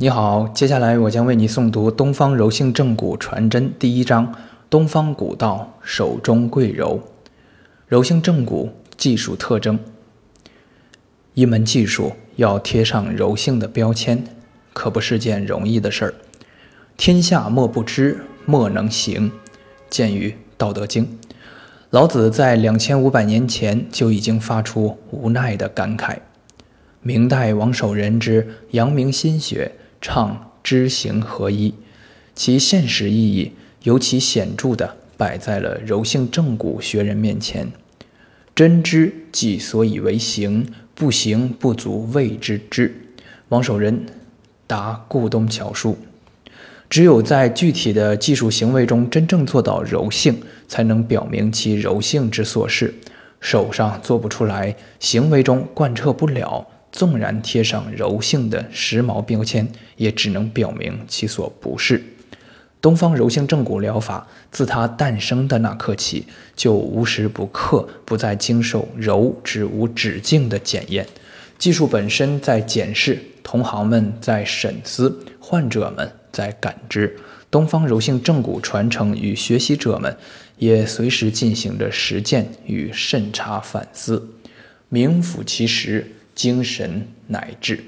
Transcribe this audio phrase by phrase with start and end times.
[0.00, 4.32] 你好，接下来我将为你诵读《东方柔性正骨传真》第一章：
[4.70, 7.02] 东方古道手中贵柔。
[7.88, 9.76] 柔性正骨技术特征：
[11.34, 14.22] 一门技术要贴上柔性的标签，
[14.72, 16.14] 可不是件容易的事儿。
[16.96, 19.32] 天下莫不知，莫能行。
[19.90, 21.04] 见于《道德经》。
[21.90, 26.18] 老子在两千五百年前就已经发出无奈的感慨。
[27.02, 29.72] 明代王守仁之《阳明心学》。
[30.00, 31.74] 唱知行合一，
[32.34, 33.52] 其现实意义
[33.82, 37.72] 尤其显著地摆在了柔性正骨学人面前。
[38.54, 42.94] 真知即所以为行，不行不足谓之知。
[43.50, 44.04] 王守仁
[44.66, 45.96] 答顾东桥书：
[46.90, 52.94] 只有在具体的技术行为中真正做到柔性，才能表明其柔性之所是。
[53.40, 56.66] 手上做不出来，行为中贯彻不了。
[56.90, 62.02] 纵然贴上柔性的时髦标签，也只能表明其所不是。
[62.80, 71.06] 东方柔性正骨疗法自它诞生的那刻起，就无时不刻不在经受柔之无止境的检验。
[71.58, 77.16] 技术本身在检视，同行们在审思，患者们在感知。
[77.50, 80.16] 东方柔性正骨传承与学习者们
[80.58, 84.28] 也随时进行着实践与审查反思，
[84.88, 86.12] 名副其实。
[86.38, 87.82] 精神乃至。